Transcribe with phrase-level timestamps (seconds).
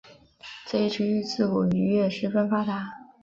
[0.65, 2.89] 这一区域自古渔业十分发达。